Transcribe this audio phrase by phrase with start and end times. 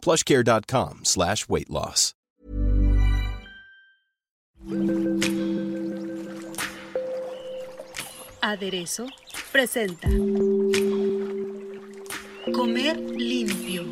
[0.00, 2.14] plushcare.com slash weight loss.
[8.42, 9.06] Aderezo
[9.52, 10.08] presenta
[12.52, 13.84] Comer limpio.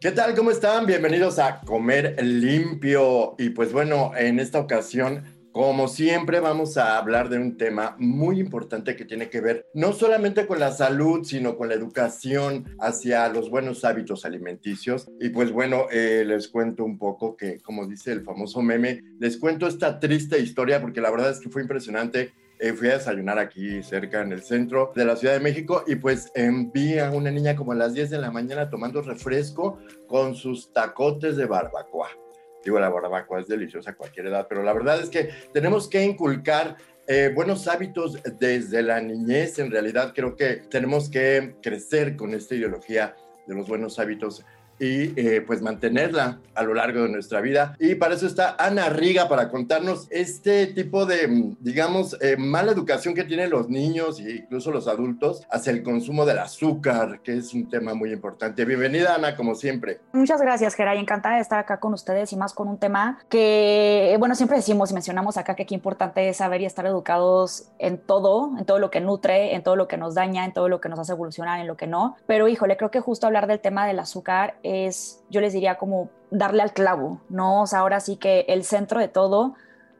[0.00, 0.34] ¿Qué tal?
[0.34, 0.86] ¿Cómo están?
[0.86, 3.34] Bienvenidos a Comer limpio.
[3.38, 8.40] Y pues bueno, en esta ocasión como siempre vamos a hablar de un tema muy
[8.40, 13.28] importante que tiene que ver no solamente con la salud, sino con la educación hacia
[13.28, 15.08] los buenos hábitos alimenticios.
[15.20, 19.36] Y pues bueno, eh, les cuento un poco que, como dice el famoso meme, les
[19.36, 22.32] cuento esta triste historia porque la verdad es que fue impresionante.
[22.58, 25.94] Eh, fui a desayunar aquí cerca en el centro de la Ciudad de México y
[25.94, 26.32] pues
[26.72, 30.72] vi a una niña como a las 10 de la mañana tomando refresco con sus
[30.72, 32.23] tacotes de barbacoa.
[32.64, 36.02] Digo, la barbacoa es deliciosa a cualquier edad, pero la verdad es que tenemos que
[36.02, 36.76] inculcar
[37.06, 39.58] eh, buenos hábitos desde la niñez.
[39.58, 43.14] En realidad creo que tenemos que crecer con esta ideología
[43.46, 44.44] de los buenos hábitos
[44.78, 47.76] y eh, pues mantenerla a lo largo de nuestra vida.
[47.78, 53.14] Y para eso está Ana Riga para contarnos este tipo de, digamos, eh, mala educación
[53.14, 57.54] que tienen los niños e incluso los adultos hacia el consumo del azúcar, que es
[57.54, 58.64] un tema muy importante.
[58.64, 60.00] Bienvenida Ana, como siempre.
[60.12, 60.98] Muchas gracias, Geray.
[60.98, 64.90] Encantada de estar acá con ustedes y más con un tema que, bueno, siempre decimos
[64.90, 68.78] y mencionamos acá que qué importante es saber y estar educados en todo, en todo
[68.78, 71.12] lo que nutre, en todo lo que nos daña, en todo lo que nos hace
[71.12, 72.16] evolucionar, en lo que no.
[72.26, 76.10] Pero híjole, creo que justo hablar del tema del azúcar es, yo les diría, como
[76.30, 77.62] darle al clavo, ¿no?
[77.62, 79.54] O sea, ahora sí que el centro de todo,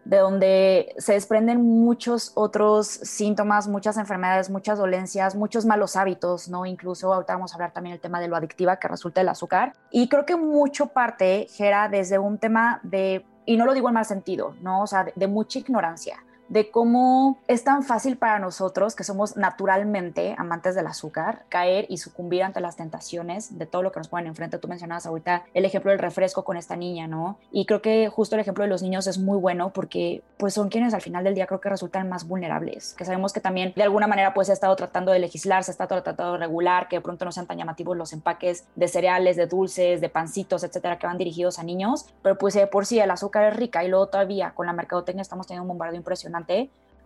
[0.05, 6.67] de donde se desprenden muchos otros síntomas, muchas enfermedades, muchas dolencias, muchos malos hábitos, ¿no?
[6.67, 9.73] Incluso ahorita vamos a hablar también del tema de lo adictiva que resulta el azúcar.
[9.91, 13.95] Y creo que mucho parte, Gera, desde un tema de, y no lo digo en
[13.95, 14.83] mal sentido, ¿no?
[14.83, 16.17] O sea, de, de mucha ignorancia
[16.49, 21.99] de cómo es tan fácil para nosotros, que somos naturalmente amantes del azúcar, caer y
[21.99, 24.59] sucumbir ante las tentaciones de todo lo que nos ponen enfrente.
[24.59, 27.39] Tú mencionabas ahorita el ejemplo del refresco con esta niña, ¿no?
[27.51, 30.69] Y creo que justo el ejemplo de los niños es muy bueno porque pues son
[30.69, 33.83] quienes al final del día creo que resultan más vulnerables, que sabemos que también de
[33.83, 36.97] alguna manera pues se ha estado tratando de legislar, se está tratando de regular, que
[36.97, 40.99] de pronto no sean tan llamativos los empaques de cereales, de dulces, de pancitos, etcétera,
[40.99, 43.89] que van dirigidos a niños, pero pues de por sí el azúcar es rica y
[43.89, 46.34] luego todavía con la mercadotecnia estamos teniendo un bombardeo impresionante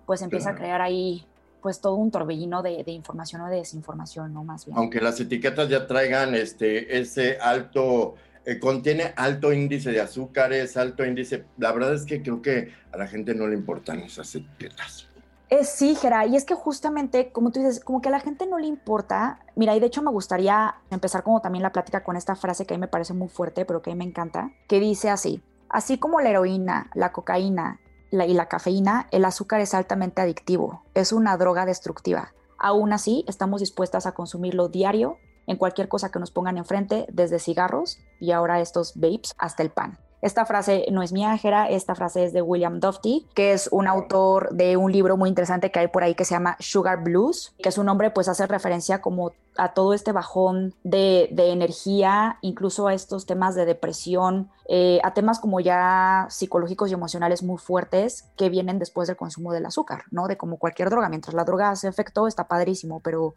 [0.07, 1.27] pues empieza a crear ahí
[1.61, 4.45] pues todo un torbellino de, información o de desinformación, ¿no?
[4.45, 4.79] Más bien.
[4.79, 11.05] Aunque las etiquetas ya traigan este, ese alto, eh, contiene alto índice de azúcares, alto
[11.05, 15.09] índice, la verdad es que creo que a la gente no le importan esas etiquetas.
[15.51, 18.47] Es sí, Gera, y es que justamente, como tú dices, como que a la gente
[18.47, 19.41] no le importa.
[19.57, 22.75] Mira, y de hecho me gustaría empezar como también la plática con esta frase que
[22.75, 25.43] a mí me parece muy fuerte, pero que a mí me encanta, que dice así,
[25.71, 27.81] así como la heroína, la cocaína
[28.11, 32.33] y la cafeína, el azúcar es altamente adictivo, es una droga destructiva.
[32.59, 37.39] Aún así, estamos dispuestas a consumirlo diario en cualquier cosa que nos pongan enfrente, desde
[37.39, 39.99] cigarros y ahora estos vapes hasta el pan.
[40.21, 43.87] Esta frase no es mía, Jera, esta frase es de William Dufty, que es un
[43.87, 47.55] autor de un libro muy interesante que hay por ahí que se llama Sugar Blues,
[47.63, 52.95] que su nombre pues hace referencia como a todo este bajón de, energía, incluso a
[52.95, 58.51] estos temas de depresión, eh, a temas como ya psicológicos y emocionales muy fuertes que
[58.51, 60.27] vienen después del consumo del azúcar, ¿no?
[60.27, 63.35] De como cualquier droga, mientras la droga hace efecto está padrísimo, pero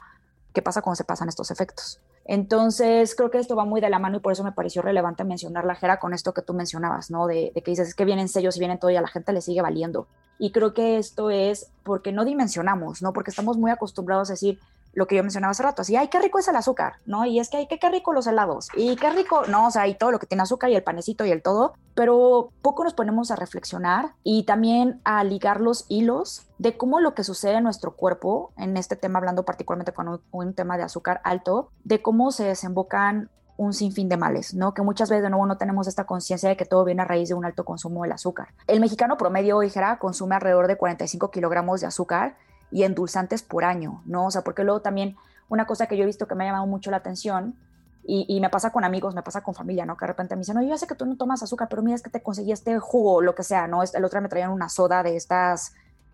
[0.53, 1.99] ¿qué pasa cuando se pasan estos efectos?
[2.25, 5.23] Entonces, creo que esto va muy de la mano y por eso me pareció relevante
[5.23, 7.27] mencionar la Jera con esto que tú mencionabas, ¿no?
[7.27, 9.41] De, que dices, es que vienen sellos y vienen todo y a la gente le
[9.41, 10.07] sigue valiendo.
[10.37, 13.13] Y creo que esto es porque no dimensionamos, ¿no?
[13.13, 14.59] Porque estamos muy acostumbrados a decir,
[14.93, 17.25] lo que yo mencionaba hace rato, así, ay, qué rico es el azúcar, ¿no?
[17.25, 19.87] Y es que, ay, qué, qué rico los helados, y qué rico, no, o sea,
[19.87, 22.93] y todo lo que tiene azúcar y el panecito y el todo, pero poco nos
[22.93, 27.63] ponemos a reflexionar y también a ligar los hilos de cómo lo que sucede en
[27.63, 32.01] nuestro cuerpo, en este tema hablando particularmente con un, un tema de azúcar alto, de
[32.01, 33.29] cómo se desembocan
[33.61, 34.73] un sinfín de males, ¿no?
[34.73, 37.29] Que muchas veces de nuevo no tenemos esta conciencia de que todo viene a raíz
[37.29, 38.49] de un alto consumo del azúcar.
[38.65, 42.37] El mexicano promedio, dijera, consume alrededor de 45 kilogramos de azúcar
[42.71, 44.27] y endulzantes por año, ¿no?
[44.27, 45.15] O sea, porque luego también
[45.49, 47.55] una cosa que yo he visto que me ha llamado mucho la atención
[48.03, 49.95] y, me pasa con amigos, me pasa con familia, ¿no?
[49.95, 51.83] Que de repente me dicen, no, yo ya sé que tú no tomas azúcar, pero
[51.83, 53.83] mira, es que te conseguí este jugo, lo que sea, ¿no?
[53.83, 55.73] El otro día me traían una soda de estas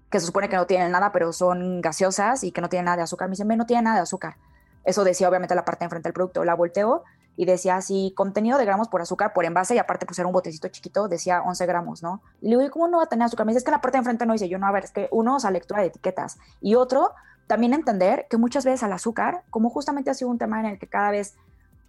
[0.09, 2.97] que se supone que no tienen nada, pero son gaseosas y que no tienen nada
[2.97, 3.29] de azúcar.
[3.29, 4.35] Me dicen, no tiene nada de azúcar.
[4.83, 6.43] Eso decía obviamente la parte de enfrente del producto.
[6.43, 7.03] La volteo
[7.37, 10.33] y decía así, contenido de gramos por azúcar por envase y aparte pues era un
[10.33, 12.21] botecito chiquito, decía 11 gramos, ¿no?
[12.41, 13.45] Y le digo, ¿y cómo no va a tener azúcar?
[13.45, 14.83] Me dice, es que en la parte de enfrente no dice, yo no, a ver,
[14.83, 17.11] es que uno, o sea, lectura de etiquetas y otro,
[17.45, 20.79] también entender que muchas veces al azúcar, como justamente ha sido un tema en el
[20.79, 21.35] que cada vez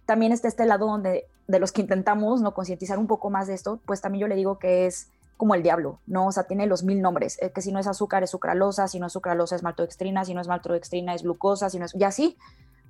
[0.05, 3.55] también está este lado donde de los que intentamos no concientizar un poco más de
[3.55, 6.27] esto, pues también yo le digo que es como el diablo, ¿no?
[6.27, 9.07] O sea, tiene los mil nombres, que si no es azúcar es sucralosa, si no
[9.07, 12.37] es sucralosa es maltodextrina, si no es maltodextrina es glucosa, si no es, y así,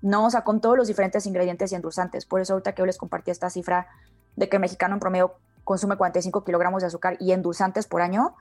[0.01, 0.25] ¿no?
[0.25, 2.25] O sea, con todos los diferentes ingredientes y endulzantes.
[2.25, 3.87] Por eso ahorita que yo les compartí esta cifra
[4.35, 8.35] de que mexicano en promedio consume 45 kilogramos de azúcar y endulzantes por año,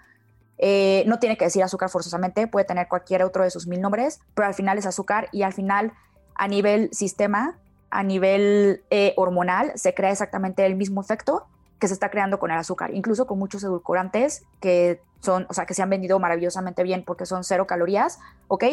[0.58, 4.20] eh, no tiene que decir azúcar forzosamente, puede tener cualquier otro de sus mil nombres,
[4.34, 5.92] pero al final es azúcar y al final
[6.34, 7.58] a nivel sistema,
[7.90, 11.46] a nivel eh, hormonal, se crea exactamente el mismo efecto
[11.78, 15.66] que se está creando con el azúcar, incluso con muchos edulcorantes que son, o sea,
[15.66, 18.18] que se han vendido maravillosamente bien porque son cero calorías,
[18.48, 18.64] ¿ok?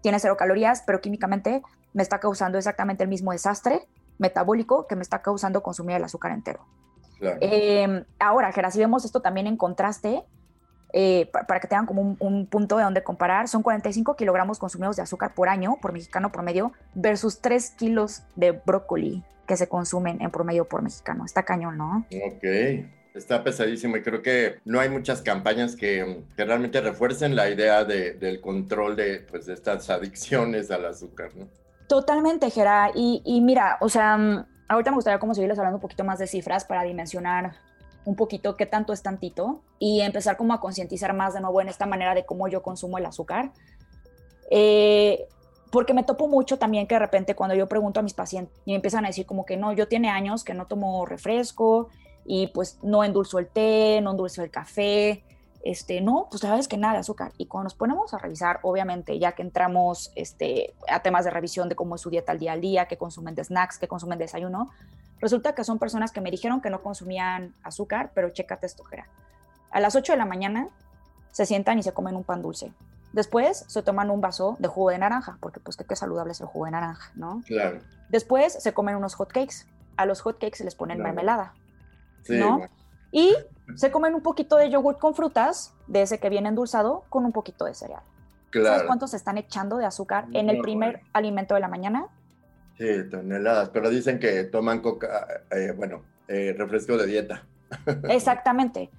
[0.00, 1.62] Tiene cero calorías, pero químicamente
[1.92, 3.86] me está causando exactamente el mismo desastre
[4.18, 6.66] metabólico que me está causando consumir el azúcar entero.
[7.20, 10.24] Em, ahora, Gera, si vemos esto también en contraste,
[10.92, 14.96] eh, para, que tengan como un, un, punto de donde comparar, son 45 kilogramos consumidos
[14.96, 20.22] de azúcar por año por mexicano promedio versus 3 kilos de brócoli que se consumen
[20.22, 21.24] en promedio por mexicano.
[21.24, 22.06] Está cañón, ¿no?
[22.10, 22.44] Ok.
[23.14, 27.84] Está pesadísimo y creo que no hay muchas campañas que, que realmente refuercen la idea
[27.84, 31.46] de, del control de, pues, de estas adicciones al azúcar, ¿no?
[31.88, 32.90] Totalmente, Gera.
[32.94, 36.18] Y, y mira, o sea, mm, ahorita me gustaría como seguirles hablando un poquito más
[36.18, 37.56] de cifras para dimensionar
[38.04, 41.68] un poquito qué tanto es tantito y empezar como a concientizar más de nuevo en
[41.68, 43.52] esta manera de cómo yo consumo el azúcar.
[44.50, 45.26] Eh,
[45.70, 48.70] porque me topo mucho también que de repente cuando yo pregunto a mis pacientes y
[48.70, 51.90] me empiezan a decir como que no, yo tiene años que no tomo refresco
[52.30, 55.24] y pues no endulzo el té, no endulzo el café,
[55.64, 57.32] este, no, pues sabes que nada de azúcar.
[57.38, 61.70] Y cuando nos ponemos a revisar, obviamente, ya que entramos este, a temas de revisión
[61.70, 64.18] de cómo es su dieta al día al día, qué consumen de snacks, qué consumen
[64.18, 64.70] de desayuno,
[65.20, 69.08] resulta que son personas que me dijeron que no consumían azúcar, pero chécate esto, Jera.
[69.70, 70.68] A las 8 de la mañana
[71.30, 72.72] se sientan y se comen un pan dulce.
[73.14, 76.46] Después se toman un vaso de jugo de naranja, porque pues qué saludable es el
[76.46, 77.42] jugo de naranja, ¿no?
[77.46, 77.80] Claro.
[78.10, 79.64] Después se comen unos hot cakes.
[79.96, 81.54] A los hot cakes se les ponen mermelada,
[82.28, 82.60] ¿no?
[83.12, 83.34] Y
[83.74, 87.32] se comen un poquito de yogurt con frutas, de ese que viene endulzado, con un
[87.32, 88.02] poquito de cereal.
[88.50, 88.68] Claro.
[88.68, 92.06] ¿Sabes cuántos se están echando de azúcar en el primer alimento de la mañana?
[92.78, 97.42] Sí, toneladas, pero dicen que toman coca, eh, bueno, eh, refresco de dieta.
[98.08, 98.90] Exactamente.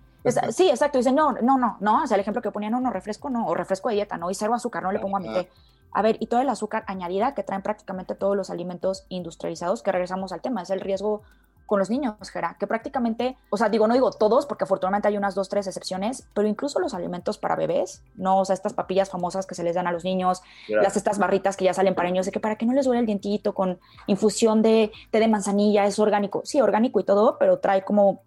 [0.51, 0.97] sí, exacto.
[0.97, 2.03] Dicen, no, no, no, no.
[2.03, 4.29] O sea, el ejemplo que ponían, no, no, refresco, no, o refresco de dieta, no,
[4.29, 5.49] y cero azúcar, no le pongo a mi té.
[5.91, 9.91] A ver, y todo el azúcar añadida que traen prácticamente todos los alimentos industrializados, que
[9.91, 11.23] regresamos al tema, es el riesgo
[11.69, 15.17] con los niños, Gera, que prácticamente, o sea, digo, no digo todos, porque afortunadamente hay
[15.17, 19.11] unas dos, tres excepciones, pero incluso los alimentos para bebés, no, o sea, estas papillas
[19.11, 22.09] famosas que se les dan a los niños, las estas barritas que ya salen para
[22.09, 25.27] niños, de que para que no les duele el dientito con infusión de té de
[25.27, 28.23] manzanilla, es orgánico, sí, orgánico y todo, pero trae como,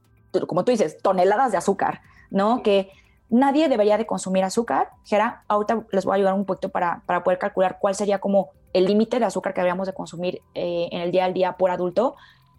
[0.46, 2.00] como tú dices, toneladas de azúcar,
[2.30, 2.62] ¿no?
[2.62, 2.92] Que
[3.28, 4.90] nadie debería de consumir azúcar.
[5.04, 8.50] Gera, ahorita les voy a ayudar un poquito para, para poder calcular cuál sería como
[8.72, 11.72] el límite de azúcar que habríamos de consumir eh, en el día al día por
[11.72, 12.14] adulto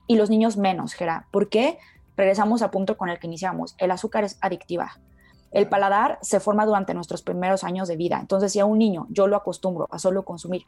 [0.07, 1.27] y los niños menos, Gera.
[1.31, 1.77] ¿Por qué?
[2.15, 3.75] Regresamos al punto con el que iniciamos.
[3.77, 4.99] El azúcar es adictiva.
[5.51, 8.17] El paladar se forma durante nuestros primeros años de vida.
[8.19, 10.65] Entonces, si a un niño yo lo acostumbro a solo consumir,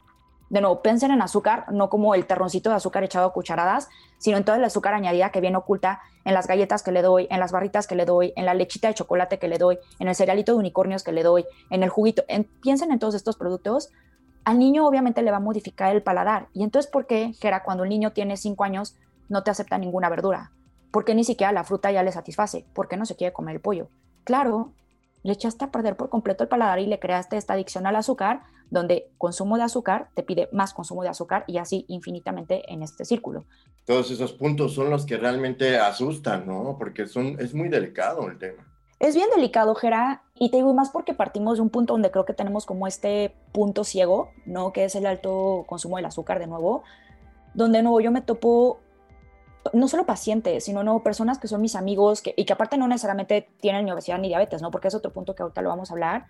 [0.48, 3.88] de nuevo, piensen en azúcar, no como el terroncito de azúcar echado a cucharadas,
[4.18, 7.26] sino en toda el azúcar añadida que viene oculta en las galletas que le doy,
[7.30, 10.06] en las barritas que le doy, en la lechita de chocolate que le doy, en
[10.06, 12.24] el cerealito de unicornios que le doy, en el juguito.
[12.62, 13.90] piensen en todos estos productos.
[14.44, 16.46] Al niño obviamente le va a modificar el paladar.
[16.52, 18.96] Y entonces, ¿por qué, Gera, cuando el niño tiene cinco años,
[19.28, 20.52] no te acepta ninguna verdura,
[20.90, 23.88] porque ni siquiera la fruta ya le satisface, porque no se quiere comer el pollo.
[24.24, 24.72] Claro,
[25.22, 28.42] le echaste a perder por completo el paladar y le creaste esta adicción al azúcar,
[28.70, 33.04] donde consumo de azúcar te pide más consumo de azúcar y así infinitamente en este
[33.04, 33.44] círculo.
[33.84, 36.76] Todos esos puntos son los que realmente asustan, ¿no?
[36.78, 38.64] Porque son, es muy delicado el tema.
[38.98, 42.24] Es bien delicado, Gera, y te digo más porque partimos de un punto donde creo
[42.24, 44.72] que tenemos como este punto ciego, ¿no?
[44.72, 46.82] Que es el alto consumo del azúcar de nuevo,
[47.52, 48.80] donde de nuevo yo me topo
[49.72, 53.48] no solo pacientes, sino no, personas que son mis amigos y que aparte no necesariamente
[53.60, 54.70] tienen ni obesidad ni diabetes, ¿no?
[54.70, 56.26] Porque es otro punto que ahorita lo vamos a hablar,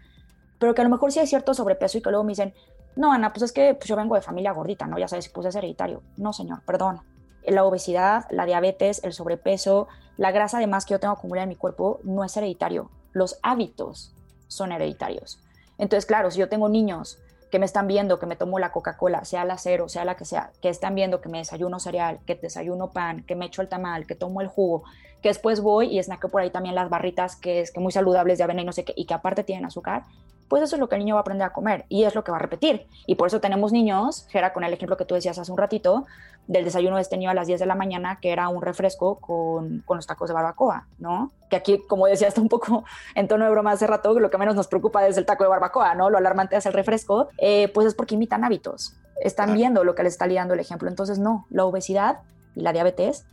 [0.58, 2.54] pero que a lo mejor sí hay cierto sobrepeso y que luego me dicen,
[2.96, 4.98] no, Ana, pues es que pues yo vengo de familia gordita, ¿no?
[4.98, 6.02] Ya sabes, pues es hereditario.
[6.16, 7.00] No, señor, perdón.
[7.46, 11.56] La obesidad, la diabetes, el sobrepeso, la grasa además que yo tengo acumulada en mi
[11.56, 12.90] cuerpo no es hereditario.
[13.12, 14.14] Los hábitos
[14.48, 15.40] son hereditarios.
[15.78, 17.18] Entonces, claro, si yo tengo niños
[17.56, 20.26] que me están viendo que me tomo la Coca-Cola, sea la cero, sea la que
[20.26, 23.68] sea, que están viendo que me desayuno cereal, que desayuno pan, que me echo el
[23.68, 24.82] tamal, que tomo el jugo,
[25.22, 28.36] que después voy y snackeo por ahí también las barritas que es que muy saludables
[28.36, 30.02] de avena y no sé qué, y que aparte tienen azúcar,
[30.48, 32.24] pues eso es lo que el niño va a aprender a comer y es lo
[32.24, 32.88] que va a repetir.
[33.06, 36.04] Y por eso tenemos niños, Gera, con el ejemplo que tú decías hace un ratito,
[36.46, 39.16] del desayuno de este niño a las 10 de la mañana, que era un refresco
[39.16, 41.32] con, con, los tacos de barbacoa, ¿no?
[41.50, 42.84] Que aquí, como decía, está un poco
[43.14, 45.50] en tono de broma hace rato, lo que menos nos preocupa es el taco de
[45.50, 46.10] barbacoa, ¿no?
[46.10, 50.02] Lo alarmante es el refresco, eh, pues es porque imitan hábitos, están viendo lo que
[50.02, 50.88] les está liando el ejemplo.
[50.88, 52.20] Entonces, no, la obesidad
[52.54, 53.26] y la diabetes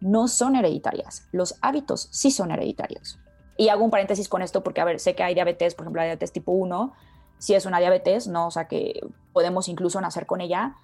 [0.00, 3.18] no son hereditarias, los hábitos sí son hereditarios.
[3.56, 6.00] Y hago un paréntesis con esto porque, a ver, sé que hay diabetes, por ejemplo,
[6.00, 6.92] la diabetes tipo 1,
[7.38, 8.46] si es una diabetes, ¿no?
[8.46, 9.00] O sea, que
[9.32, 10.76] podemos incluso nacer con ella,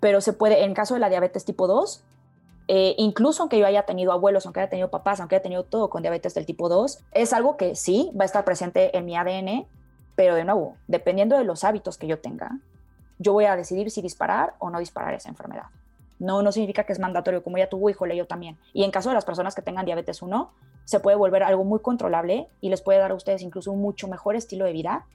[0.00, 2.02] pero se puede, en caso de la diabetes tipo 2,
[2.68, 5.88] eh, incluso aunque yo haya tenido abuelos, aunque haya tenido papás, aunque haya tenido todo
[5.88, 9.16] con diabetes del tipo 2, es algo que sí va a estar presente en mi
[9.16, 9.66] ADN,
[10.14, 12.58] pero de nuevo, dependiendo de los hábitos que yo tenga,
[13.18, 15.66] yo voy a decidir si disparar o no disparar esa enfermedad.
[16.18, 18.58] No, no significa que es mandatorio, como ya tuvo, híjole, yo también.
[18.72, 20.50] Y en caso de las personas que tengan diabetes 1,
[20.84, 24.08] se puede volver algo muy controlable y les puede dar a ustedes incluso un mucho
[24.08, 25.06] mejor estilo de vida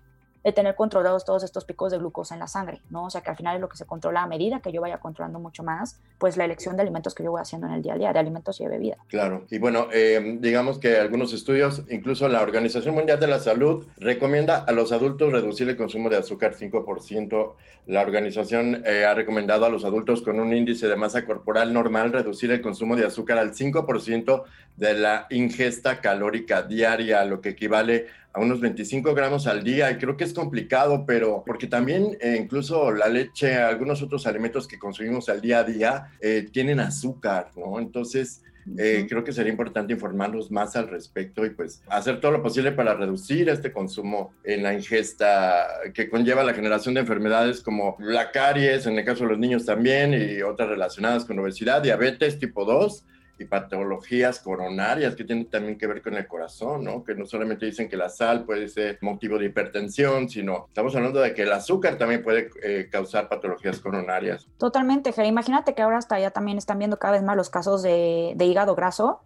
[0.43, 3.05] de tener controlados todos estos picos de glucosa en la sangre, ¿no?
[3.05, 4.97] O sea, que al final es lo que se controla a medida que yo vaya
[4.97, 7.93] controlando mucho más, pues la elección de alimentos que yo voy haciendo en el día
[7.93, 8.97] a día, de alimentos y de bebida.
[9.07, 13.85] Claro, y bueno, eh, digamos que algunos estudios, incluso la Organización Mundial de la Salud,
[13.97, 17.53] recomienda a los adultos reducir el consumo de azúcar 5%.
[17.87, 22.13] La organización eh, ha recomendado a los adultos con un índice de masa corporal normal
[22.13, 24.43] reducir el consumo de azúcar al 5%
[24.77, 29.97] de la ingesta calórica diaria, lo que equivale a unos 25 gramos al día y
[29.97, 34.79] creo que es complicado, pero porque también eh, incluso la leche, algunos otros alimentos que
[34.79, 37.79] consumimos al día a día eh, tienen azúcar, ¿no?
[37.79, 38.41] Entonces,
[38.77, 42.71] eh, creo que sería importante informarnos más al respecto y pues hacer todo lo posible
[42.71, 48.31] para reducir este consumo en la ingesta que conlleva la generación de enfermedades como la
[48.31, 52.65] caries, en el caso de los niños también, y otras relacionadas con obesidad, diabetes tipo
[52.65, 53.05] 2
[53.39, 57.03] y patologías coronarias que tienen también que ver con el corazón, ¿no?
[57.03, 61.19] Que no solamente dicen que la sal puede ser motivo de hipertensión, sino estamos hablando
[61.19, 64.47] de que el azúcar también puede eh, causar patologías coronarias.
[64.57, 65.27] Totalmente, Jere.
[65.27, 68.75] Imagínate que ahora hasta ya también están viendo cada vez más los casos de, hígado
[68.75, 69.21] graso.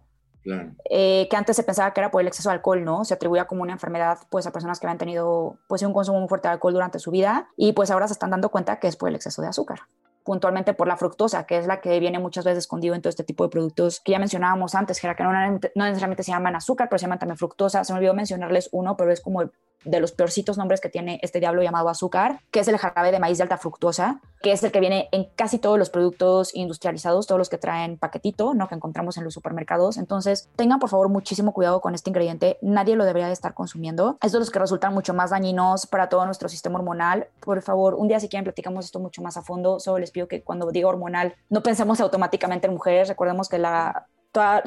[0.88, 3.04] Eh, que antes se pensaba que era por el exceso de alcohol, ¿no?
[3.04, 6.28] Se atribuía como una enfermedad pues a personas que habían tenido pues un consumo muy
[6.28, 8.96] fuerte de alcohol durante su vida y pues ahora se están dando cuenta que es
[8.96, 9.80] por el exceso de azúcar
[10.28, 13.24] puntualmente por la fructosa, que es la que viene muchas veces escondido en todo este
[13.24, 16.98] tipo de productos que ya mencionábamos antes, que, no, no necesariamente se llaman azúcar, pero
[16.98, 17.82] se llaman también fructosa.
[17.82, 19.50] Se me olvidó mencionarles uno, pero es como
[19.84, 23.18] de los peorcitos nombres que tiene este diablo llamado azúcar, que es el jarabe de
[23.18, 27.26] maíz de alta fructosa, que es el que viene en casi todos los productos industrializados,
[27.26, 28.68] todos los que traen paquetito, ¿no?
[28.68, 29.96] que encontramos en los supermercados.
[29.96, 34.18] Entonces, tengan por favor muchísimo cuidado con este ingrediente, nadie lo debería de estar consumiendo.
[34.22, 37.28] Es de los que resultan mucho más dañinos para todo nuestro sistema hormonal.
[37.40, 40.28] Por favor, un día si quieren platicamos esto mucho más a fondo, solo les pido
[40.28, 44.06] que cuando diga hormonal no pensemos automáticamente en mujeres, recordemos que la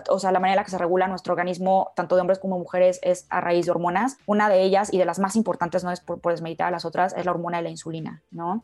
[0.10, 2.58] o sea, la manera en la que se regula nuestro organismo, tanto de hombres como
[2.58, 4.18] mujeres, es a raíz de hormonas.
[4.25, 7.13] Una de ellas, y de las más importantes, no es por, desmeditar a las otras,
[7.16, 8.63] es la hormona de la insulina, ¿no?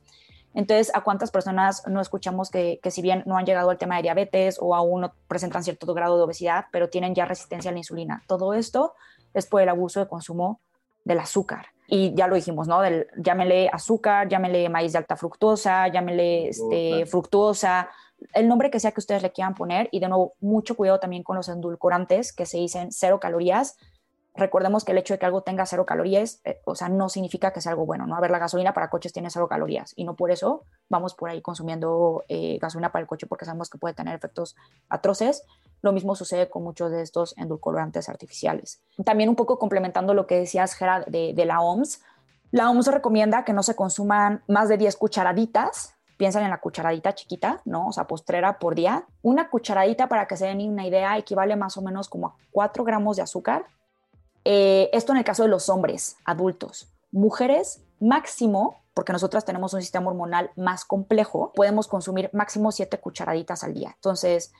[0.54, 3.98] Entonces, ¿a cuántas personas no escuchamos que, que, si bien no han llegado al tema
[3.98, 7.74] de diabetes o aún no presentan cierto grado de obesidad, pero tienen ya resistencia a
[7.74, 8.24] la insulina?
[8.28, 8.94] Todo esto
[9.34, 10.60] es por el abuso de consumo
[11.04, 11.68] del azúcar.
[11.88, 12.82] Y ya lo dijimos, ¿no?
[12.82, 17.90] Del, llámele azúcar, llámele maíz de alta fructosa, llámele este, fructuosa,
[18.34, 21.24] el nombre que sea que ustedes le quieran poner y de nuevo mucho cuidado también
[21.24, 23.78] con los endulcorantes que se dicen cero calorías.
[24.36, 27.52] Recordemos que el hecho de que algo tenga cero calorías, eh, o sea, no significa
[27.52, 28.16] que sea algo bueno, ¿no?
[28.16, 31.30] A ver, la gasolina para coches tiene cero calorías y no por eso vamos por
[31.30, 34.56] ahí consumiendo eh, gasolina para el coche porque sabemos que puede tener efectos
[34.90, 35.44] atroces.
[35.82, 38.80] Lo mismo sucede con muchos de estos endulcorantes artificiales.
[39.04, 42.02] También un poco complementando lo que decías, Gerard, de, de la OMS,
[42.52, 47.16] la OMS recomienda que no se consuman más de 10 cucharaditas piensan en la cucharadita
[47.16, 47.88] chiquita, ¿no?
[47.88, 49.06] O sea, postrera por día.
[49.22, 52.84] Una cucharadita, para que se den una idea, equivale más o menos como a 4
[52.84, 53.66] gramos de azúcar.
[54.44, 56.92] Eh, esto en el caso de los hombres adultos.
[57.12, 63.64] Mujeres, máximo, porque nosotras tenemos un sistema hormonal más complejo, podemos consumir máximo 7 cucharaditas
[63.64, 63.92] al día.
[63.96, 64.52] Entonces,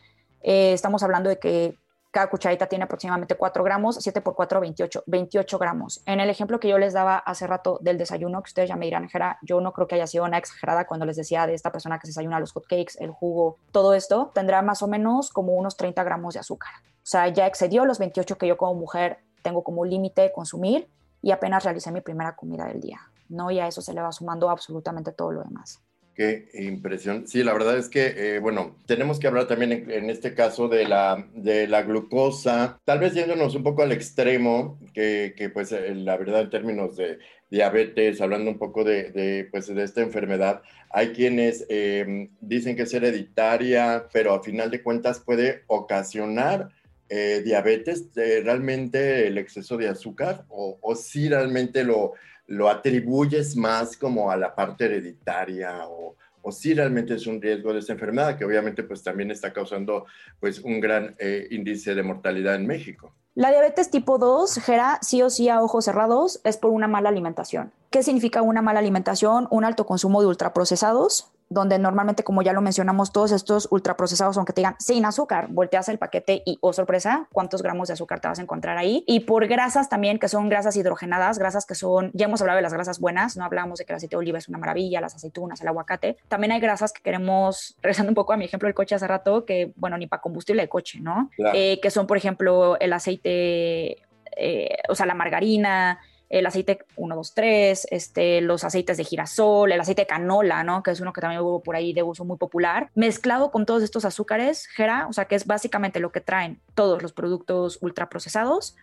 [0.42, 1.78] eh, estamos hablando de que
[2.12, 6.02] cada cucharita tiene aproximadamente 4 gramos, 7 por 4, 28, 28 gramos.
[6.06, 8.86] En el ejemplo que yo les daba hace rato del desayuno, que ustedes ya me
[8.86, 11.72] dirán, Jera, yo no creo que haya sido una exagerada cuando les decía de esta
[11.72, 15.54] persona que se desayuna los hotcakes, el jugo, todo esto, tendrá más o menos como
[15.54, 16.72] unos 30 gramos de azúcar.
[16.86, 20.90] O sea, ya excedió los 28 que yo como mujer tengo como límite de consumir
[21.22, 23.00] y apenas realicé mi primera comida del día.
[23.30, 23.52] ¿no?
[23.52, 25.82] Y a eso se le va sumando absolutamente todo lo demás.
[26.18, 27.28] Qué impresión.
[27.28, 30.88] Sí, la verdad es que, eh, bueno, tenemos que hablar también en, este caso de
[30.88, 35.94] la, de la glucosa, tal vez yéndonos un poco al extremo, que, que pues eh,
[35.94, 37.20] la verdad en términos de
[37.52, 42.82] diabetes, hablando un poco de, de pues, de esta enfermedad, hay quienes em, dicen que
[42.82, 46.70] es hereditaria, pero a final de cuentas puede ocasionar
[47.10, 52.14] eh, diabetes, realmente el exceso de azúcar, o, o si realmente lo
[52.48, 57.74] lo atribuyes más como a la parte hereditaria o, o si realmente es un riesgo
[57.74, 60.06] de esta enfermedad, que obviamente pues también está causando
[60.40, 63.14] pues un gran eh, índice de mortalidad en México.
[63.36, 67.10] La diabetes tipo 2, Gera, sí o sí a ojos cerrados, es por una mala
[67.10, 67.72] alimentación.
[67.92, 69.48] ¿Qué significa una mala alimentación?
[69.52, 74.54] Un alto consumo de ultraprocesados, donde normalmente, como ya lo mencionamos, todos estos ultraprocesados, aunque
[74.54, 78.28] te digan sin azúcar, volteas el paquete y, oh sorpresa, cuántos gramos de azúcar te
[78.28, 79.04] vas a encontrar ahí.
[79.08, 82.64] Y por grasas también, que son grasas hidrogenadas, grasas que son, ya hemos hablado de
[82.64, 85.16] las grasas buenas, no hablamos de que el aceite de oliva es una maravilla, las
[85.16, 86.18] aceitunas, el aguacate.
[86.28, 89.46] También hay grasas que queremos, regresando un poco a mi ejemplo del coche hace rato,
[89.46, 91.30] que, bueno, ni para combustible de coche, ¿no?
[91.54, 94.04] Eh, que son, por ejemplo, el aceite,
[94.36, 99.72] eh, o sea, la margarina, el aceite 1, 2, 3, este, los aceites de girasol,
[99.72, 100.84] el aceite canola, ¿no?
[100.84, 103.84] Que es uno que también hubo por ahí de uso muy popular, mezclado con todos
[103.84, 108.76] estos azúcares, Gera, o sea, que es básicamente lo que traen todos los productos ultraprocesados,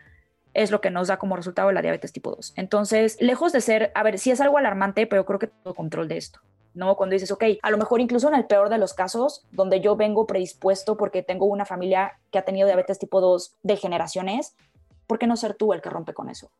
[0.54, 2.54] es lo que nos da como resultado la diabetes tipo 2.
[2.56, 6.08] Entonces, lejos de ser, a ver, sí es algo alarmante, pero creo que todo control
[6.08, 6.40] de esto.
[6.74, 6.96] ¿no?
[6.96, 9.96] Cuando dices, ok, a lo mejor incluso en el peor de los casos, donde yo
[9.96, 14.56] vengo predispuesto porque tengo una familia que ha tenido diabetes tipo 2 de generaciones,
[15.06, 16.50] ¿por qué no ser tú el que rompe con eso?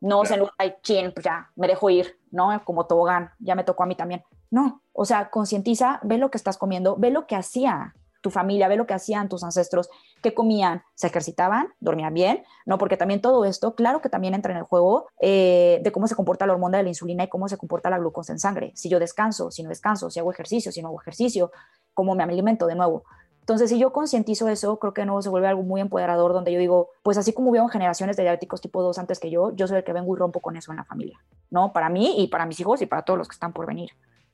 [0.00, 2.62] No se ay, chin, pues ya, me dejo ir, ¿no?
[2.64, 4.22] Como tobogán, ya me tocó a mí también.
[4.50, 8.68] No, o sea, concientiza, ve lo que estás comiendo, ve lo que hacía tu familia,
[8.68, 9.88] ve lo que hacían tus ancestros,
[10.22, 12.78] qué comían, se ejercitaban, dormían bien, ¿no?
[12.78, 16.16] Porque también todo esto, claro que también entra en el juego eh, de cómo se
[16.16, 18.72] comporta la hormona de la insulina y cómo se comporta la glucosa en sangre.
[18.74, 21.52] Si yo descanso, si no descanso, si hago ejercicio, si no hago ejercicio,
[21.94, 23.04] cómo me alimento de nuevo.
[23.48, 26.58] Entonces, si yo concientizo eso, creo que no se vuelve algo muy empoderador donde yo
[26.58, 29.78] digo, pues así como hubieron generaciones de diabéticos tipo 2 antes que yo, yo soy
[29.78, 31.72] el que vengo y rompo con eso en la familia, ¿no?
[31.72, 33.92] Para mí y para mis hijos y para todos los que están por venir.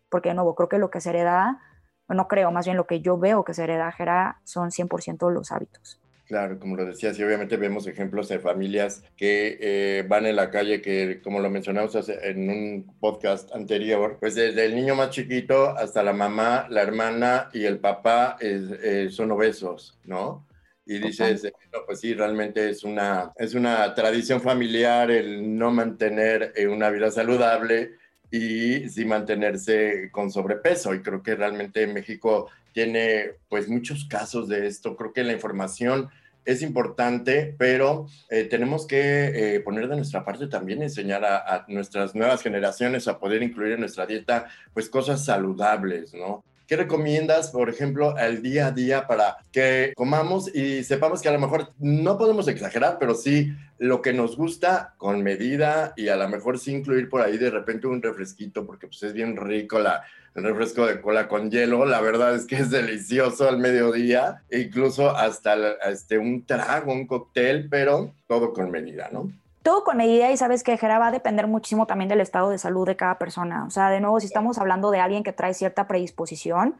[0.08, 1.60] Porque de nuevo, creo que lo que se hereda,
[2.08, 3.94] no creo, más bien lo que yo veo que se hereda,
[4.42, 6.00] son 100% los hábitos.
[6.26, 10.50] Claro, como lo decías, y obviamente vemos ejemplos de familias que eh, van en la
[10.50, 15.76] calle, que como lo mencionamos en un podcast anterior, pues desde el niño más chiquito
[15.76, 20.46] hasta la mamá, la hermana y el papá eh, son obesos, ¿no?
[20.86, 26.52] Y dices, no, pues sí, realmente es una, es una tradición familiar el no mantener
[26.56, 27.96] eh, una vida saludable
[28.30, 30.94] y sí mantenerse con sobrepeso.
[30.94, 34.96] Y creo que realmente México tiene pues muchos casos de esto.
[34.96, 36.10] Creo que la información
[36.44, 41.64] es importante, pero eh, tenemos que eh, poner de nuestra parte también enseñar a, a,
[41.68, 46.44] nuestras nuevas generaciones a poder incluir en nuestra dieta pues cosas saludables, ¿no?
[46.66, 51.32] ¿Qué recomiendas, por ejemplo, al día a día para que comamos y sepamos que a
[51.32, 56.16] lo mejor no podemos exagerar, pero sí lo que nos gusta con medida y a
[56.16, 59.78] lo mejor sí incluir por ahí de repente un refresquito, porque pues es bien rico
[59.78, 64.42] la, el refresco de cola con hielo, la verdad es que es delicioso al mediodía,
[64.50, 69.30] incluso hasta este, un trago, un cóctel, pero todo con medida, ¿no?
[69.64, 72.58] Todo con medida y sabes que Jera va a depender muchísimo también del estado de
[72.58, 73.64] salud de cada persona.
[73.64, 76.76] O sea, de nuevo, si estamos hablando de alguien que trae cierta predisposición,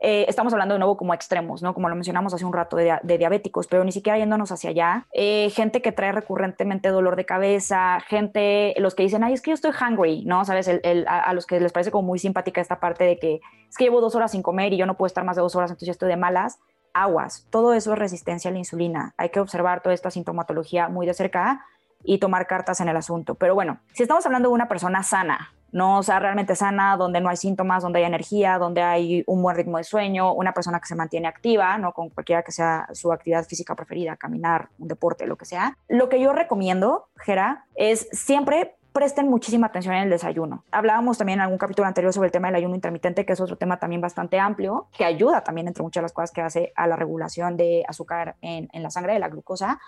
[0.00, 1.74] eh, estamos hablando de nuevo como extremos, ¿no?
[1.74, 5.06] Como lo mencionamos hace un rato de, diabéticos, pero ni siquiera yéndonos hacia allá.
[5.12, 9.50] Eh, gente que trae recurrentemente dolor de cabeza, gente, los que dicen, ay, es que
[9.50, 10.44] yo estoy hungry, ¿no?
[10.44, 10.70] ¿Sabes?
[11.08, 14.00] A, los que les parece como muy simpática esta parte de que es que llevo
[14.00, 15.92] dos horas sin comer y yo no puedo estar más de dos horas, entonces yo
[15.92, 16.60] estoy de malas.
[16.94, 19.14] Aguas, todo eso es resistencia a la insulina.
[19.16, 21.66] Hay que observar toda esta sintomatología muy de cerca
[22.04, 23.34] y tomar cartas en el asunto.
[23.34, 27.20] Pero bueno, si estamos hablando de una persona sana, no, o sea, realmente sana, donde
[27.20, 30.80] no hay síntomas, donde hay energía, donde hay un buen ritmo de sueño, una persona
[30.80, 31.92] que se mantiene activa, ¿no?
[31.92, 35.76] Con cualquiera que sea su actividad física preferida, caminar, un deporte, lo que sea.
[35.88, 40.64] Lo que yo recomiendo, Gera, es siempre presten muchísima atención en el desayuno.
[40.72, 43.56] Hablábamos también en algún capítulo anterior sobre el tema del ayuno intermitente, que es otro
[43.56, 46.88] tema también bastante amplio, que ayuda también, entre muchas de las cosas que hace a
[46.88, 49.78] la regulación de azúcar en, en la sangre, de la glucosa,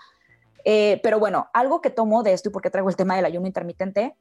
[0.63, 3.47] eh, pero bueno, algo que tomo de esto y porque traigo el tema del ayuno
[3.47, 4.15] intermitente,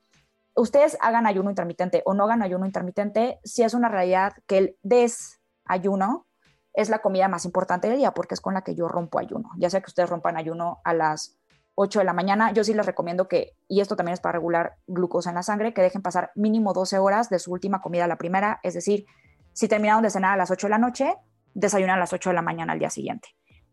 [0.55, 4.77] ustedes hagan ayuno intermitente o no hagan ayuno intermitente, si es una realidad que el
[4.83, 6.27] desayuno
[6.75, 9.51] es la comida más importante del día porque es con la que yo rompo ayuno.
[9.59, 11.39] Ya sea que ustedes rompan ayuno a las
[11.75, 14.77] 8 de la mañana, yo sí les recomiendo que, y esto también es para regular
[14.87, 18.09] glucosa en la sangre, que dejen pasar mínimo 12 horas de su última comida a
[18.09, 19.07] la primera, es decir,
[19.53, 21.17] si terminaron de cenar a las 8 de la noche,
[21.55, 23.29] desayunan a las 8 de la mañana al día siguiente.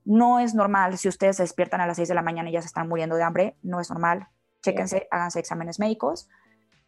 [0.10, 2.64] No es normal si ustedes se despiertan a las 6 de la mañana y ya
[2.64, 4.28] se están muriendo de hambre, no es normal.
[4.64, 6.28] Chéquense, háganse exámenes médicos.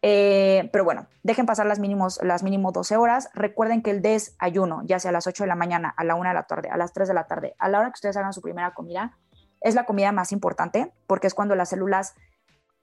[0.02, 3.30] Eh, pero bueno, dejen pasar las, mínimos, las mínimo 12 horas.
[3.32, 6.30] Recuerden que el desayuno, ya sea a las 8 de la mañana, a la 1
[6.30, 8.32] de la tarde, a las 3 de la tarde, a la hora que ustedes hagan
[8.32, 9.16] su primera comida,
[9.60, 12.16] es la comida más importante porque es cuando las células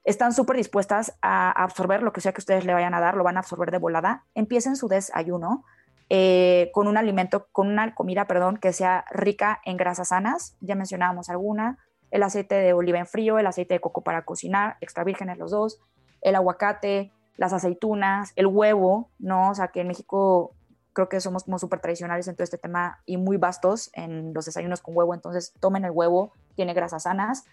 [0.04, 3.24] están súper dispuestas a absorber lo que sea que ustedes le vayan a dar, lo
[3.24, 4.24] van a absorber de volada.
[4.34, 5.66] Empiecen su desayuno
[6.12, 10.56] eh, con un alimento, con una comida, perdón, que sea rica en grasas sanas.
[10.60, 11.78] Ya mencionábamos alguna,
[12.10, 15.52] el aceite de oliva en frío, el aceite de coco para cocinar, extra vírgenes los
[15.52, 15.80] dos,
[16.20, 19.50] el aguacate, las aceitunas, el huevo, ¿no?
[19.50, 20.52] O sea, que en México
[20.92, 24.46] creo que somos como súper tradicionales en todo este tema y muy vastos en los
[24.46, 27.44] desayunos con huevo, entonces tomen el huevo, tiene grasas sanas,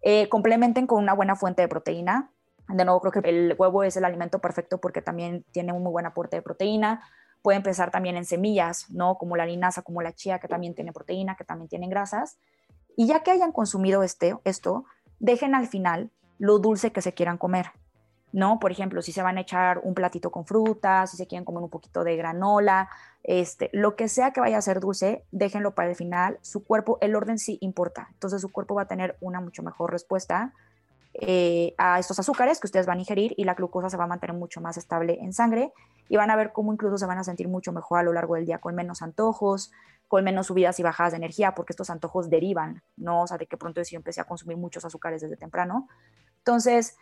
[0.00, 2.30] eh, complementen con una buena fuente de proteína.
[2.68, 5.92] De nuevo, creo que el huevo es el alimento perfecto porque también tiene un muy
[5.92, 7.02] buen aporte de proteína.
[7.48, 9.16] Pueden pensar también en semillas, ¿no?
[9.16, 12.36] Como la linaza, como la chía, que también tiene proteína, que también tienen grasas.
[12.94, 14.84] Y ya que hayan consumido este, esto,
[15.18, 17.70] dejen al final lo dulce que se quieran comer.
[18.32, 18.58] ¿no?
[18.58, 21.62] Por ejemplo, si se van a echar un platito con frutas, si se quieren comer
[21.62, 22.90] un poquito de granola,
[23.22, 26.38] este, lo que sea que vaya a ser dulce, déjenlo para el final.
[26.42, 28.08] Su cuerpo, el orden sí importa.
[28.12, 30.52] Entonces su cuerpo va a tener una mucho mejor respuesta
[31.20, 34.06] eh, a estos azúcares que ustedes van a ingerir y la glucosa se va a
[34.06, 35.72] mantener mucho más estable en sangre
[36.08, 38.36] y van a ver cómo incluso se van a sentir mucho mejor a lo largo
[38.36, 39.72] del día con menos antojos,
[40.06, 43.22] con menos subidas y bajadas de energía, porque estos antojos derivan, ¿no?
[43.22, 45.88] O sea, de que pronto yo empecé a consumir muchos azúcares desde temprano.
[46.38, 46.96] Entonces,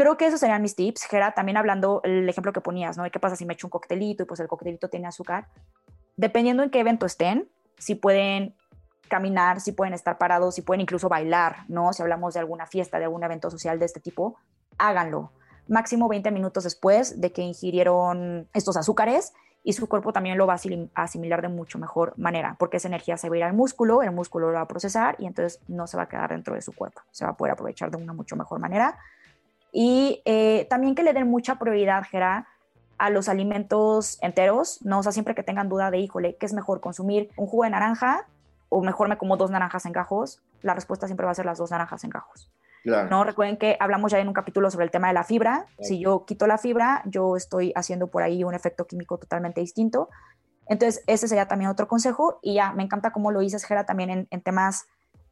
[0.00, 3.04] Creo que esos serían mis tips, Gera, también hablando el ejemplo que ponías, ¿no?
[3.10, 5.48] Qué pasa si me echo un coctelito y pues el coctelito tiene azúcar.
[6.16, 8.54] Dependiendo en qué evento estén, si pueden
[9.10, 11.92] caminar, si pueden estar parados, si pueden incluso bailar, ¿no?
[11.92, 14.36] Si hablamos de alguna fiesta, de algún evento social de este tipo,
[14.78, 15.32] háganlo.
[15.68, 20.54] Máximo 20 minutos después de que ingirieron estos azúcares y su cuerpo también lo va
[20.54, 24.02] a asimilar de mucho mejor manera, porque esa energía se va a ir al músculo,
[24.02, 26.62] el músculo lo va a procesar y entonces no se va a quedar dentro de
[26.62, 28.98] su cuerpo, se va a poder aprovechar de una mucho mejor manera
[29.72, 32.48] y eh, también que le den mucha prioridad, Gera,
[32.98, 34.98] a los alimentos enteros, ¿no?
[34.98, 37.30] O sea, siempre que tengan duda de, híjole, ¿qué es mejor consumir?
[37.36, 38.26] ¿Un jugo de naranja
[38.70, 40.40] o mejor me como dos naranjas en gajos?
[40.62, 42.50] La respuesta siempre va a ser las dos naranjas en gajos.
[42.84, 45.66] No recuerden que hablamos ya en un capítulo sobre el tema de la fibra.
[45.80, 50.08] Si yo quito la fibra, yo estoy haciendo por ahí un efecto químico totalmente distinto.
[50.66, 52.38] Entonces, ese sería también otro consejo.
[52.40, 54.86] Y ya, me encanta cómo lo dices, Gera, también en, en temas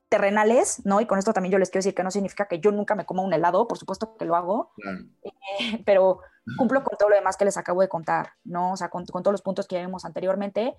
[0.09, 1.01] terrenales, ¿no?
[1.01, 3.05] Y con esto también yo les quiero decir que no significa que yo nunca me
[3.05, 4.73] coma un helado, por supuesto que lo hago,
[5.23, 6.21] eh, pero
[6.57, 8.73] cumplo con todo lo demás que les acabo de contar, ¿no?
[8.73, 10.75] O sea, con, todos los puntos que ya vimos anteriormente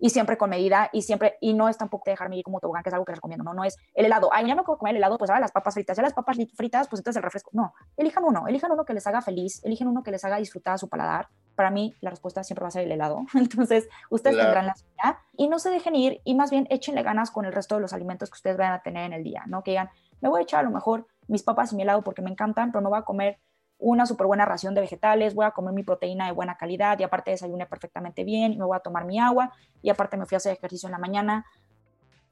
[0.00, 2.88] y siempre con medida y siempre, y no es tampoco dejarme ir como tobogán, que
[2.88, 4.92] es algo que les recomiendo, no, no es el helado, ay, ya no puedo comer
[4.92, 7.50] el helado, pues ahora las papas fritas, ya las papas fritas, pues entonces el refresco,
[7.52, 10.78] no, elijan uno, elijan uno que les haga feliz, elijan uno que les haga disfrutar
[10.78, 13.26] su paladar, para mí la respuesta siempre va a ser el helado.
[13.34, 17.30] Entonces, ustedes tendrán la suya y no se dejen ir y más bien échenle ganas
[17.30, 19.62] con el resto de los alimentos que ustedes van a tener en el día, ¿no?
[19.62, 19.90] Que digan,
[20.22, 22.72] me voy a echar a lo mejor mis papas y mi helado porque me encantan,
[22.72, 23.38] pero no voy a comer
[23.80, 27.02] una súper buena ración de vegetales, voy a comer mi proteína de buena calidad y
[27.02, 30.36] aparte desayuné perfectamente bien, y me voy a tomar mi agua y aparte me fui
[30.36, 31.46] a hacer ejercicio en la mañana.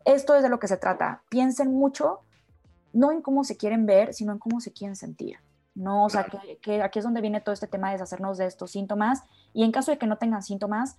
[0.04, 1.22] Esto es de lo que se trata.
[1.28, 2.20] Piensen mucho,
[2.92, 5.38] no en cómo se quieren ver, sino en cómo se quieren sentir.
[5.74, 6.04] ¿no?
[6.04, 6.26] O sea,
[6.61, 9.22] que, aquí es donde viene todo este tema de deshacernos de estos síntomas.
[9.54, 10.98] Y en caso de que no tengan síntomas,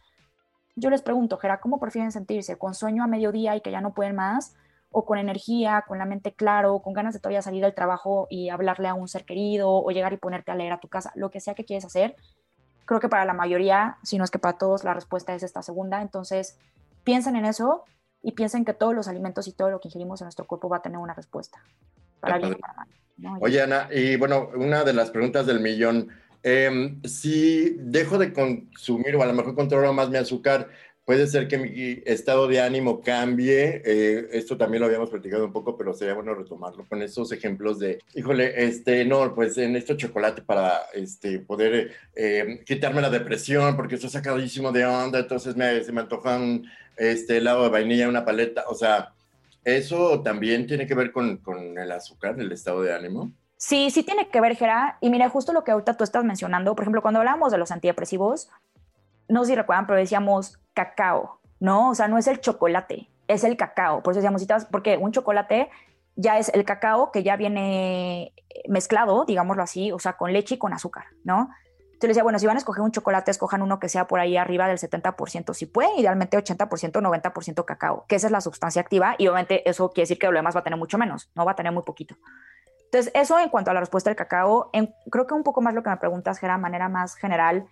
[0.76, 2.58] yo les pregunto, Gera, ¿cómo prefieren sentirse?
[2.58, 4.56] ¿Con sueño a mediodía y que ya no pueden más?
[4.92, 8.50] ¿O con energía, con la mente claro, con ganas de todavía salir del trabajo y
[8.50, 11.12] hablarle a un ser querido o llegar y ponerte a leer a tu casa?
[11.16, 12.16] Lo que sea que quieres hacer.
[12.86, 15.62] Creo que para la mayoría, si no es que para todos, la respuesta es esta
[15.62, 16.02] segunda.
[16.02, 16.58] Entonces,
[17.04, 17.84] piensen en eso
[18.22, 20.78] y piensen que todos los alimentos y todo lo que ingerimos en nuestro cuerpo va
[20.78, 21.60] a tener una respuesta.
[23.42, 26.10] Oye, Ana, y bueno, una de las preguntas del millón,
[26.44, 30.70] em, si dejo de consumir o a lo mejor controlo más mi azúcar,
[31.10, 33.82] puede ser que mi estado de ánimo cambie.
[33.84, 37.80] Eh, esto también lo habíamos platicado un poco, pero sería bueno retomarlo con estos ejemplos
[37.80, 43.76] de, híjole, este, no, pues en esto chocolate para este, poder eh, quitarme la depresión
[43.76, 48.66] porque estoy sacadísimo de onda, entonces se me antojan este helado de vainilla, una paleta,
[48.68, 49.12] o sea,
[49.66, 53.32] ¿Eso también tiene que ver con, con el azúcar, el estado de ánimo?
[53.62, 54.98] Sí, sí tiene que ver, Gera.
[55.02, 57.72] Y mira, justo lo que ahorita tú estás mencionando, por ejemplo, cuando hablábamos de los
[57.72, 58.50] antidepresivos,
[59.30, 61.92] no sé si recuerdan, pero decíamos cacao, ¿no?
[61.92, 64.04] O sea, no es el chocolate, es el cacao.
[64.04, 65.70] Por eso decíamos, porque un chocolate
[66.16, 68.34] ya es el cacao que ya viene
[68.68, 71.50] mezclado, digámoslo así, o sea, con leche y con azúcar, ¿no?
[71.94, 74.38] Entonces decía, bueno, si van a escoger un chocolate, escojan uno que sea por ahí
[74.38, 79.16] arriba del 70%, si pueden, idealmente 80%, 90% cacao, que esa es la sustancia activa
[79.18, 81.52] y obviamente eso quiere decir que lo demás va a tener mucho menos, no va
[81.52, 82.16] a tener muy poquito.
[82.86, 84.72] Entonces, eso en cuanto a la respuesta del cacao,
[85.12, 87.68] creo que un poco más lo que me preguntas, Gera, de manera más general,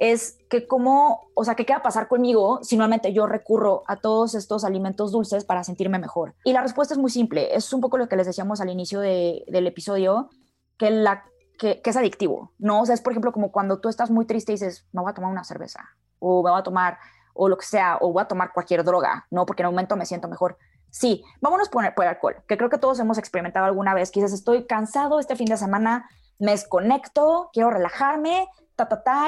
[0.00, 3.96] es que cómo, o sea, qué va a pasar conmigo si nuevamente yo recurro a
[3.96, 6.34] todos estos alimentos dulces para sentirme mejor.
[6.42, 9.00] Y la respuesta es muy simple, es un poco lo que les decíamos al inicio
[9.00, 10.30] del episodio,
[10.78, 11.24] que la
[11.58, 12.80] que, es adictivo, ¿no?
[12.80, 15.10] O sea, es por ejemplo como cuando tú estás muy triste y dices, me voy
[15.10, 16.98] a tomar una cerveza, o me voy a tomar,
[17.34, 19.44] o lo que sea, o voy a tomar cualquier droga, ¿no?
[19.44, 20.56] Porque en un momento me siento mejor.
[20.88, 24.32] Sí, vámonos por, el alcohol, que creo que todos hemos experimentado alguna vez, que dices,
[24.32, 26.08] estoy cansado este fin de semana,
[26.38, 28.48] me desconecto, quiero relajarme,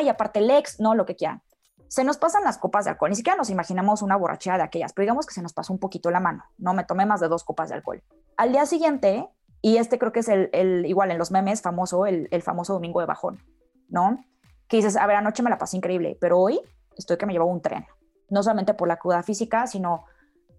[0.02, 1.42] y aparte el ex, no, lo que quieran.
[1.88, 4.92] Se nos pasan las copas de alcohol, ni siquiera nos imaginamos una borrachera de aquellas,
[4.92, 7.28] pero digamos que se nos pasó un poquito la mano, no me tomé más de
[7.28, 8.02] dos copas de alcohol.
[8.36, 9.28] Al día siguiente
[9.62, 13.06] y este creo que es el, igual en los memes famoso, el, famoso domingo de
[13.06, 13.40] bajón,
[13.88, 14.18] ¿no?
[14.66, 16.60] Que dices, a ver, anoche me la pasé increíble, pero hoy
[16.96, 17.86] estoy que me llevo un tren.
[18.28, 20.04] No solamente por la cruda física, sino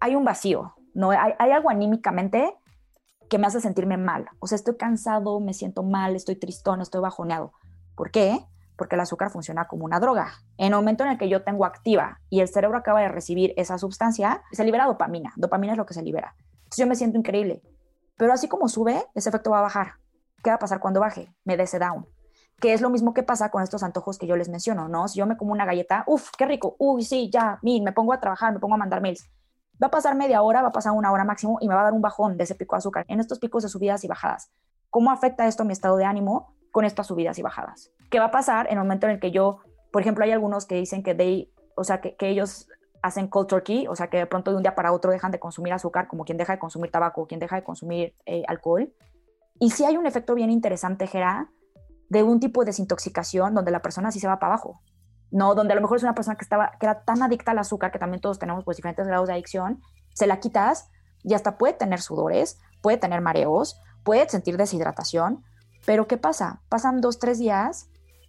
[0.00, 1.10] hay un vacío, ¿no?
[1.10, 2.56] Hay, hay algo anímicamente
[3.28, 4.26] que me hace sentirme mal.
[4.38, 7.52] O sea, estoy cansado, me siento mal, estoy tristón, estoy bajoneado.
[7.94, 8.46] ¿Por qué?
[8.76, 10.32] Porque el azúcar funciona como una droga.
[10.56, 13.54] En el momento en el que yo tengo activa y el cerebro acaba de recibir
[13.56, 15.32] esa sustancia, se libera dopamina.
[15.36, 16.34] Dopamina es lo que se libera.
[16.64, 17.62] Entonces yo me siento increíble.
[18.16, 19.94] Pero así como sube, ese efecto va a bajar.
[20.42, 21.32] ¿Qué va a pasar cuando baje?
[21.44, 22.06] Me dé down.
[22.60, 25.08] Que es lo mismo que pasa con estos antojos que yo les menciono, ¿no?
[25.08, 28.20] Si yo me como una galleta, uff, qué rico, uy, sí, ya, me pongo a
[28.20, 29.28] trabajar, me pongo a mandar mails
[29.82, 31.84] Va a pasar media hora, va a pasar una hora máximo y me va a
[31.84, 34.50] dar un bajón de ese pico de azúcar en estos picos de subidas y bajadas.
[34.90, 37.90] ¿Cómo afecta esto mi estado de ánimo con estas subidas y bajadas?
[38.10, 39.58] ¿Qué va a pasar en el momento en el que yo,
[39.92, 42.68] por ejemplo, hay algunos que dicen que, they, o sea, que, ellos
[43.02, 45.40] hacen cold turkey, o sea, que de pronto de un día para otro dejan de
[45.40, 48.94] consumir azúcar, como quien deja de consumir tabaco, quien deja de consumir eh, alcohol.
[49.58, 51.50] Y sí hay un efecto bien interesante, Gera,
[52.08, 54.80] de un tipo de desintoxicación donde la persona sí se va para abajo.
[55.30, 55.54] ¿No?
[55.54, 57.90] Donde a lo mejor es una persona que, estaba, que era tan adicta al azúcar,
[57.90, 59.80] que también todos tenemos pues diferentes grados de adicción,
[60.14, 60.90] se la quitas
[61.22, 65.44] y hasta puede tener sudores, puede tener mareos, puede sentir deshidratación,
[65.86, 66.60] pero ¿qué pasa?
[66.68, 67.88] Pasan dos, tres días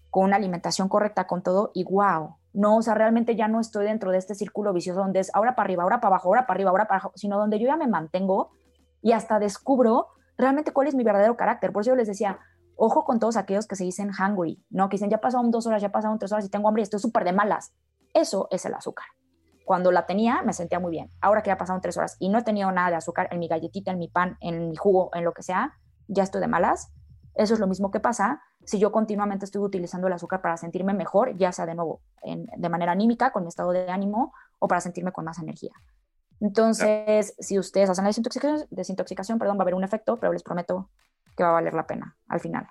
[0.10, 3.86] con una alimentación correcta, con todo, y wow, no, o sea, realmente ya no estoy
[3.86, 6.56] dentro de este círculo vicioso donde es ahora para arriba, ahora para abajo, ahora para
[6.56, 8.52] arriba, ahora para abajo, sino donde yo ya me mantengo
[9.02, 11.74] y hasta descubro realmente cuál es mi verdadero carácter.
[11.74, 12.40] Por eso yo les decía,
[12.76, 14.90] Ojo con todos aquellos que se dicen hungry, ¿no?
[14.90, 17.00] Que dicen, ya pasaron dos horas, ya pasaron tres horas y tengo hambre y estoy
[17.00, 17.74] súper de malas.
[18.14, 19.06] Eso es el azúcar.
[19.66, 21.10] Cuando la tenía, me sentía muy bien.
[21.22, 23.48] Ahora que ya pasaron tres horas y no he tenido nada de azúcar en mi
[23.48, 25.74] galletita, en mi pan, en mi jugo, en lo que sea,
[26.08, 26.92] ya estoy de malas.
[27.34, 30.94] Eso es lo mismo que pasa si yo continuamente estoy utilizando el azúcar para sentirme
[30.94, 34.82] mejor, ya sea de nuevo de manera anímica, con mi estado de ánimo, o para
[34.82, 35.74] sentirme con más energía.
[36.40, 40.44] Entonces, si ustedes hacen la desintoxicación, desintoxicación, perdón, va a haber un efecto, pero les
[40.44, 40.90] prometo
[41.36, 42.68] que va a valer la pena al final.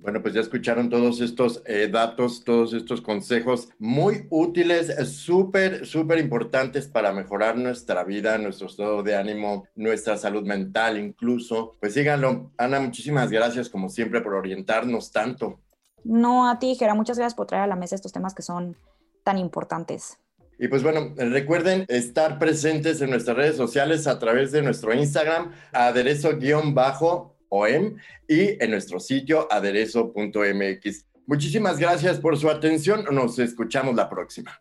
[0.00, 6.18] Bueno, pues ya escucharon todos estos eh, datos, todos estos consejos muy útiles, súper, súper
[6.18, 11.76] importantes para mejorar nuestra vida, nuestro estado de ánimo, nuestra salud mental incluso.
[11.80, 12.50] Pues síganlo.
[12.56, 15.60] Ana, muchísimas gracias como siempre por orientarnos tanto.
[16.02, 18.78] No, a ti, Gera, muchas gracias por traer a la mesa estos temas que son
[19.22, 20.18] tan importantes.
[20.58, 25.52] Y pues bueno, recuerden estar presentes en nuestras redes sociales a través de nuestro Instagram,
[25.72, 31.06] aderezo-bajo OM y en nuestro sitio aderezo.mx.
[31.26, 33.04] Muchísimas gracias por su atención.
[33.12, 34.60] Nos escuchamos la próxima.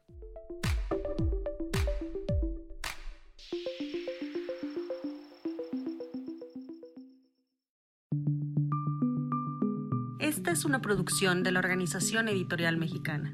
[10.20, 13.34] Esta es una producción de la Organización Editorial Mexicana.